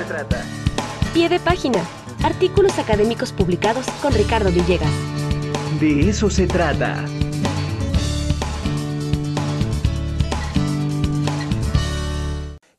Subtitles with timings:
[0.00, 0.42] se trata.
[1.12, 1.84] Pie de página.
[2.22, 4.90] Artículos académicos publicados con Ricardo Villegas.
[5.78, 7.04] De eso se trata.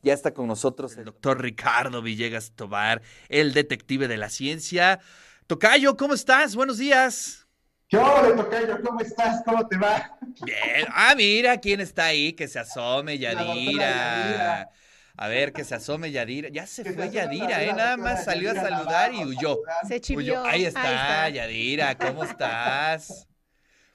[0.04, 5.00] Ya está con nosotros el doctor Ricardo Villegas Tobar, el detective de la ciencia.
[5.46, 6.56] Tocayo, ¿cómo estás?
[6.56, 7.48] Buenos días.
[7.88, 8.82] ¿Qué hola, Tocayo?
[8.82, 9.44] ¿Cómo estás?
[9.46, 10.18] ¿Cómo te va?
[10.44, 10.88] Bien.
[10.90, 13.46] Ah, mira quién está ahí, que se asome, Yadira.
[13.46, 14.70] Yadira.
[15.18, 16.50] A ver, que se asome Yadira.
[16.50, 17.74] Ya se fue Yadira, ¿eh?
[17.74, 19.60] Nada más salió a saludar y huyó.
[19.88, 20.44] Se chivió.
[20.44, 21.30] Ahí está, está.
[21.30, 23.28] Yadira, ¿cómo estás?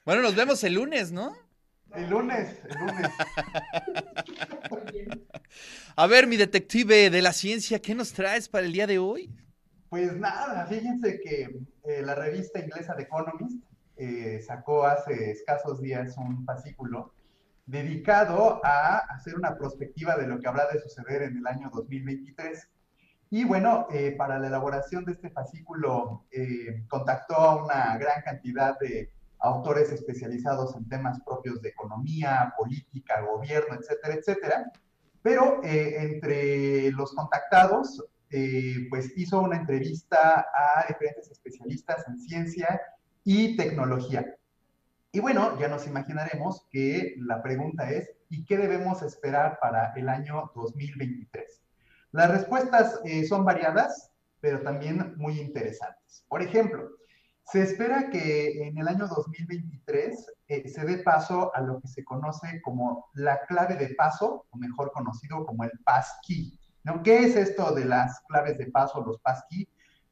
[0.05, 1.35] Bueno, nos vemos el lunes, ¿no?
[1.93, 3.11] El lunes, el lunes.
[5.95, 9.31] A ver, mi detective de la ciencia, ¿qué nos traes para el día de hoy?
[9.89, 13.63] Pues nada, fíjense que eh, la revista inglesa The Economist
[13.95, 17.13] eh, sacó hace escasos días un fascículo
[17.67, 22.67] dedicado a hacer una prospectiva de lo que habrá de suceder en el año 2023.
[23.29, 28.79] Y bueno, eh, para la elaboración de este fascículo eh, contactó a una gran cantidad
[28.79, 34.71] de autores especializados en temas propios de economía, política, gobierno, etcétera, etcétera.
[35.21, 38.03] Pero eh, entre los contactados,
[38.89, 42.81] pues hizo una entrevista a diferentes especialistas en ciencia
[43.23, 44.37] y tecnología.
[45.11, 50.09] Y bueno, ya nos imaginaremos que la pregunta es, ¿y qué debemos esperar para el
[50.09, 51.61] año 2023?
[52.11, 56.25] Las respuestas eh, son variadas, pero también muy interesantes.
[56.27, 56.89] Por ejemplo,
[57.43, 62.03] se espera que en el año 2023 eh, se dé paso a lo que se
[62.03, 66.59] conoce como la clave de paso, o mejor conocido como el passkey.
[66.83, 67.01] ¿no?
[67.03, 69.67] ¿Qué es esto de las claves de paso, los passkey?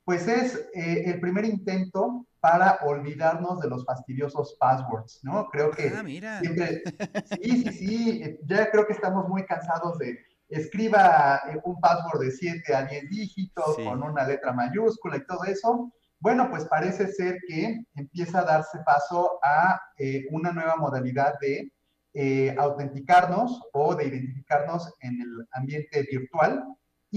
[0.06, 5.48] Pues es eh, el primer intento para olvidarnos de los fastidiosos passwords, ¿no?
[5.50, 6.39] Creo que Ah, mira.
[6.39, 6.84] siempre,
[7.42, 10.17] sí, sí, sí, eh, ya creo que estamos muy cansados de
[10.48, 13.83] escriba eh, un password de 7 a 10 dígitos Sí.
[13.83, 15.92] con una letra mayúscula y todo eso.
[16.20, 21.71] Bueno, pues parece ser que empieza a darse paso a eh, una nueva modalidad de
[22.14, 26.64] eh, autenticarnos o de identificarnos en el ambiente virtual.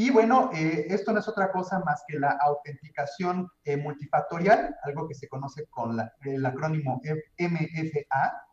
[0.01, 5.09] Y bueno, eh, esto no es otra cosa más que la autenticación eh, multifactorial, algo
[5.09, 7.01] que se conoce con el acrónimo
[7.37, 8.47] MFA.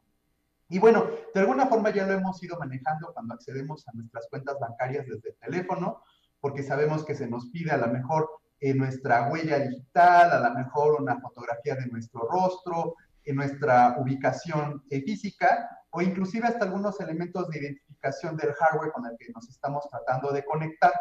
[0.69, 4.57] Y bueno, de alguna forma ya lo hemos ido manejando cuando accedemos a nuestras cuentas
[4.59, 6.01] bancarias desde el teléfono,
[6.41, 8.27] porque sabemos que se nos pide a lo mejor
[8.59, 12.95] eh, nuestra huella digital, a lo mejor una fotografía de nuestro rostro,
[13.27, 19.31] nuestra ubicación física, o inclusive hasta algunos elementos de identificación del hardware con el que
[19.31, 20.91] nos estamos tratando de conectar.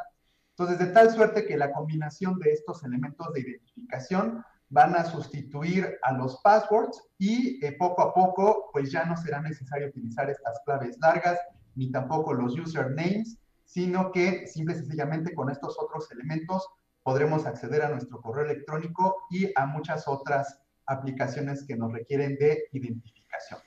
[0.57, 5.99] Entonces, de tal suerte que la combinación de estos elementos de identificación van a sustituir
[6.03, 10.61] a los passwords y eh, poco a poco, pues ya no será necesario utilizar estas
[10.65, 11.39] claves largas,
[11.75, 16.69] ni tampoco los usernames, sino que simple y sencillamente con estos otros elementos
[17.03, 22.65] podremos acceder a nuestro correo electrónico y a muchas otras aplicaciones que nos requieren de
[22.73, 23.61] identificación.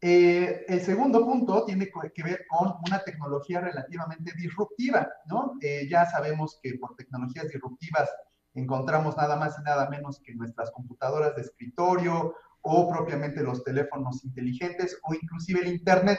[0.00, 5.54] Eh, el segundo punto tiene que ver con una tecnología relativamente disruptiva, ¿no?
[5.62, 8.10] Eh, ya sabemos que por tecnologías disruptivas
[8.54, 14.24] encontramos nada más y nada menos que nuestras computadoras de escritorio o propiamente los teléfonos
[14.24, 16.18] inteligentes o inclusive el Internet.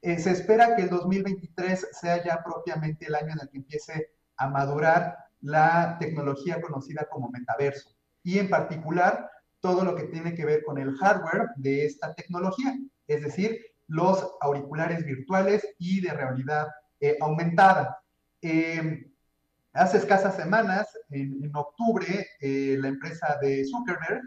[0.00, 4.10] Eh, se espera que el 2023 sea ya propiamente el año en el que empiece
[4.36, 7.90] a madurar la tecnología conocida como metaverso
[8.22, 12.76] y en particular todo lo que tiene que ver con el hardware de esta tecnología,
[13.06, 16.68] es decir, los auriculares virtuales y de realidad
[17.00, 17.98] eh, aumentada.
[18.46, 19.10] Eh,
[19.72, 24.20] hace escasas semanas, en, octubre, eh, la empresa de Zuckerberg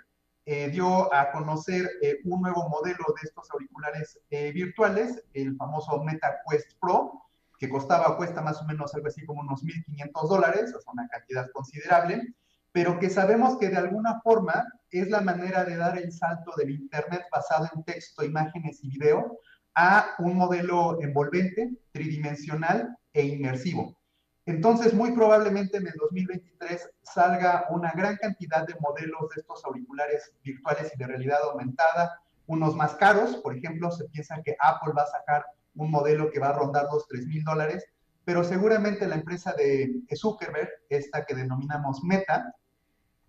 [0.46, 1.88] eh, dio a conocer
[2.24, 7.12] un nuevo modelo de estos auriculares virtuales, el famoso Meta Quest Pro,
[7.60, 11.08] que costaba cuesta más o menos algo así como unos 1.500 dólares, o sea, una
[11.10, 12.34] cantidad considerable,
[12.78, 16.70] pero que sabemos que de alguna forma es la manera de dar el salto del
[16.70, 19.40] Internet basado en texto, imágenes y video
[19.74, 23.98] a un modelo envolvente, tridimensional e inmersivo.
[24.46, 30.31] Entonces, muy probablemente en el 2023 salga una gran cantidad de modelos de estos auriculares
[30.44, 35.01] virtuales y de realidad aumentada, unos más caros, por ejemplo, se piensa que Apple va
[35.01, 35.44] a sacar
[35.74, 37.88] un modelo que va a rondar los 3 mil dólares,
[38.24, 42.54] pero seguramente la empresa de Zuckerberg, esta que denominamos Meta,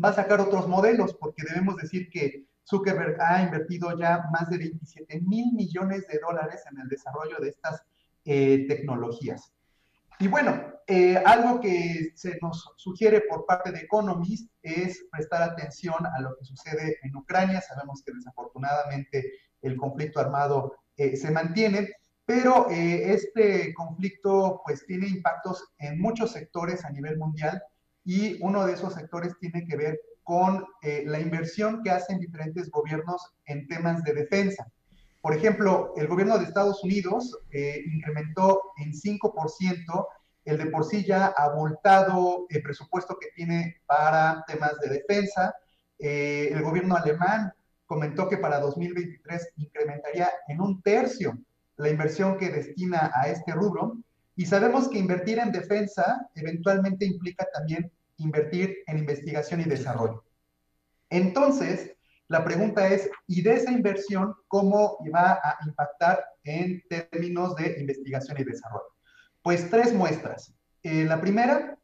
[0.02, 4.58] va a sacar otros modelos, porque debemos decir que Zuckerberg ha invertido ya más de
[4.58, 7.82] 27 mil millones de dólares en el desarrollo de estas
[8.24, 9.52] eh, tecnologías.
[10.20, 10.60] Y bueno,
[10.90, 16.36] eh, algo que se nos sugiere por parte de Economist es prestar atención a lo
[16.36, 17.60] que sucede en Ucrania.
[17.60, 21.90] Sabemos que desafortunadamente el conflicto armado eh, se mantiene,
[22.24, 27.62] pero eh, este conflicto pues tiene impactos en muchos sectores a nivel mundial
[28.08, 32.70] y uno de esos sectores tiene que ver con eh, la inversión que hacen diferentes
[32.70, 34.66] gobiernos en temas de defensa.
[35.20, 40.06] Por ejemplo, el gobierno de Estados Unidos eh, incrementó en 5%
[40.46, 45.54] el de por sí ya abultado el presupuesto que tiene para temas de defensa.
[45.98, 47.52] el gobierno alemán
[47.84, 51.36] comentó que para 2023 incrementaría en un tercio
[51.76, 53.98] la inversión que destina a este rubro.
[54.34, 60.24] Y sabemos que invertir en defensa eventualmente implica también invertir en investigación y desarrollo.
[61.10, 61.96] Entonces,
[62.28, 68.38] la pregunta es, ¿y de esa inversión cómo va a impactar en términos de investigación
[68.38, 68.94] y desarrollo?
[69.42, 70.54] Pues tres muestras.
[70.82, 71.78] Eh, la primera,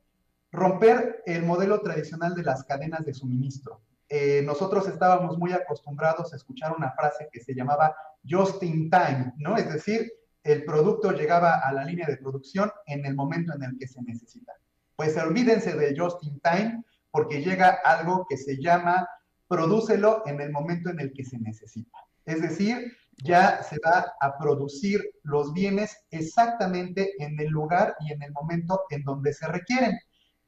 [0.53, 3.81] romper el modelo tradicional de las cadenas de suministro.
[4.09, 7.97] Eh, nosotros estábamos muy acostumbrados a escuchar una frase que se llamaba
[8.29, 9.57] just in time, ¿no?
[9.57, 13.79] Es decir, el producto llegaba a la línea de producción en el momento en el
[13.79, 14.53] que se necesita.
[14.97, 19.09] Pues olvídense del just in time porque llega algo que se llama
[19.49, 21.99] prodúcelo en el momento en el que se necesita.
[22.25, 22.93] Es decir,
[23.23, 28.83] ya se va a producir los bienes exactamente en el lugar y en el momento
[28.91, 29.99] en donde se requieren.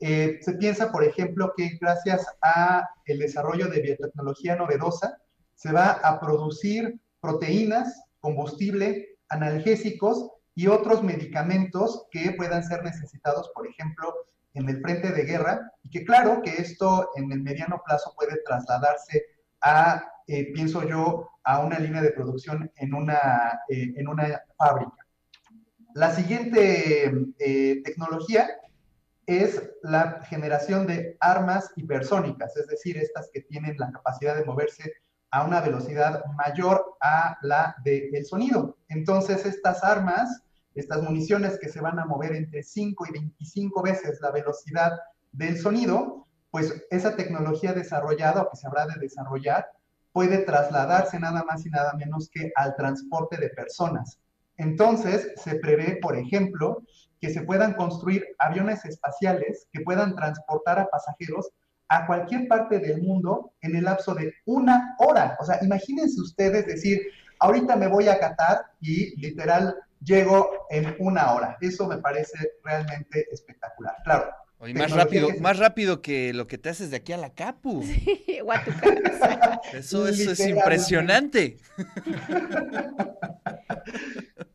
[0.00, 5.16] Eh, se piensa, por ejemplo, que gracias a el desarrollo de biotecnología novedosa,
[5.54, 13.66] se va a producir proteínas, combustible, analgésicos y otros medicamentos que puedan ser necesitados, por
[13.66, 14.12] ejemplo,
[14.56, 18.42] en el frente de guerra, y que claro que esto en el mediano plazo puede
[18.44, 19.24] trasladarse
[19.60, 24.96] a, eh, pienso yo, a una línea de producción en una, eh, en una fábrica.
[25.94, 27.10] La siguiente
[27.84, 28.50] tecnología
[29.26, 34.92] es la generación de armas hipersónicas, es decir, estas que tienen la capacidad de moverse
[35.30, 38.78] a una velocidad mayor a la del sonido.
[38.88, 40.42] Entonces, estas armas,
[40.80, 44.92] estas municiones que se van a mover entre 5 y 25 veces la velocidad
[45.32, 49.66] del sonido, pues esa tecnología desarrollada o que se habrá de desarrollar
[50.12, 54.18] puede trasladarse nada más y nada menos que al transporte de personas.
[54.56, 56.82] Entonces, se prevé, por ejemplo,
[57.20, 61.50] que se puedan construir aviones espaciales que puedan transportar a pasajeros
[61.88, 65.36] a cualquier parte del mundo en el lapso de una hora.
[65.40, 67.00] O sea, imagínense ustedes decir,
[67.40, 71.56] ahorita me voy a Qatar y literal llego en una hora.
[71.60, 73.94] Eso me parece realmente espectacular.
[74.04, 74.30] Claro.
[74.74, 77.82] más rápido, más rápido que lo que te haces de aquí a la Capu.
[77.86, 78.40] Sí,
[79.72, 81.58] eso, eso es impresionante.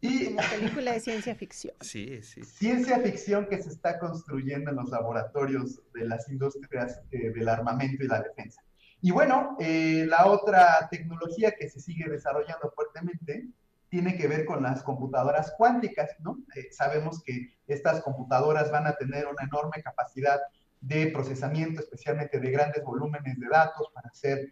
[0.01, 1.75] Y, Como película de ciencia ficción.
[1.81, 2.43] Sí, sí.
[2.43, 8.03] Ciencia ficción que se está construyendo en los laboratorios de las industrias eh, del armamento
[8.03, 8.61] y la defensa.
[9.01, 13.47] Y bueno, eh, la otra tecnología que se sigue desarrollando fuertemente
[13.91, 16.39] tiene que ver con las computadoras cuánticas, ¿no?
[16.55, 20.39] Eh, sabemos que estas computadoras van a tener una enorme capacidad
[20.79, 24.49] de procesamiento, especialmente de grandes volúmenes de datos para hacer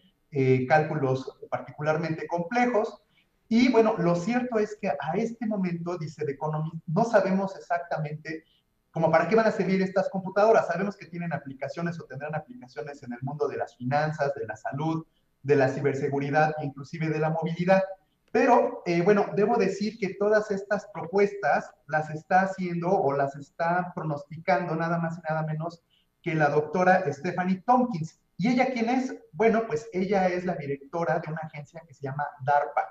[0.67, 3.01] cálculos particularmente complejos.
[3.47, 8.43] Y bueno, lo cierto es que a este momento, dice The Economist, no sabemos exactamente
[8.91, 10.67] como para qué van a servir estas computadoras.
[10.67, 14.55] Sabemos que tienen aplicaciones o tendrán aplicaciones en el mundo de las finanzas, de la
[14.55, 15.05] salud,
[15.41, 17.83] de la ciberseguridad inclusive de la movilidad.
[18.31, 23.91] Pero eh, bueno, debo decir que todas estas propuestas las está haciendo o las está
[23.95, 25.83] pronosticando nada más y nada menos
[26.21, 28.19] que la doctora Stephanie Tompkins.
[28.37, 29.15] ¿Y ella quién es?
[29.31, 32.87] Bueno, pues ella es la directora de una agencia que se llama DARPA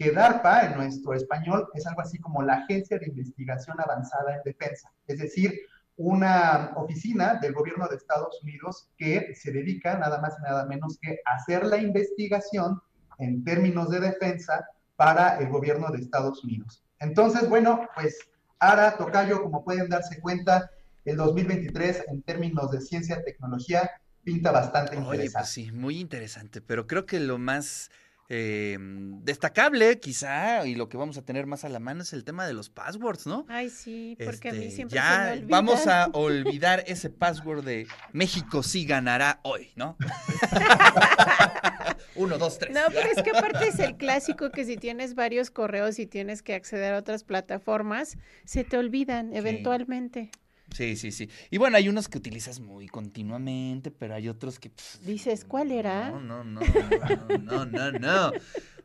[0.00, 4.42] que DARPA en nuestro español es algo así como la Agencia de Investigación Avanzada en
[4.46, 5.60] Defensa, es decir,
[5.98, 10.98] una oficina del gobierno de Estados Unidos que se dedica nada más y nada menos
[11.02, 12.80] que a hacer la investigación
[13.20, 14.64] en términos de defensa
[14.96, 16.82] para el gobierno de Estados Unidos.
[16.98, 18.18] Entonces, bueno, pues
[18.58, 20.70] ahora, Tocayo, como pueden darse cuenta,
[21.04, 23.90] el 2023 en términos de ciencia y tecnología
[24.22, 25.38] pinta bastante Oye, interesante.
[25.38, 27.90] Pues sí, muy interesante, pero creo que lo más
[28.28, 32.22] eh, destacable, quizá, y lo que vamos a tener más a la mano es el
[32.22, 33.44] tema de los passwords, ¿no?
[33.48, 35.46] Ay, sí, porque a mí Este, siempre ya se me olvida.
[35.56, 39.96] vamos a olvidar ese password de México sí ganará hoy, ¿no?
[42.14, 42.74] Uno, dos, tres.
[42.74, 46.42] No, pero es que aparte es el clásico que si tienes varios correos y tienes
[46.42, 50.30] que acceder a otras plataformas, se te olvidan eventualmente.
[50.74, 51.28] Sí, sí, sí.
[51.50, 54.70] Y bueno, hay unos que utilizas muy continuamente, pero hay otros que...
[54.70, 56.10] pff, Dices, ¿cuál era?
[56.10, 58.32] No, no, no, no, no, no, no.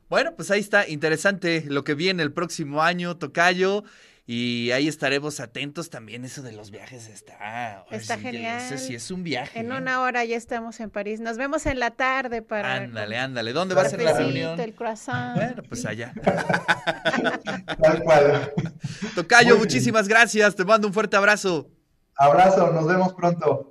[0.09, 3.83] Bueno, pues ahí está, interesante lo que viene el próximo año, Tocayo.
[4.27, 6.25] Y ahí estaremos atentos también.
[6.25, 7.85] Eso de los viajes está.
[7.91, 8.59] Está sí, genial.
[8.59, 9.59] Ese sí es un viaje.
[9.59, 9.77] En ¿eh?
[9.77, 11.19] una hora ya estamos en París.
[11.19, 12.73] Nos vemos en la tarde para.
[12.73, 13.53] Ándale, ándale.
[13.53, 14.59] ¿Dónde va a ser la reunión?
[14.59, 15.35] El croissant.
[15.35, 16.11] Bueno, pues allá.
[17.81, 18.51] Tal cual.
[19.13, 19.59] Tocayo, Muy bien.
[19.59, 20.55] muchísimas gracias.
[20.55, 21.69] Te mando un fuerte abrazo.
[22.17, 23.63] Abrazo, nos vemos pronto.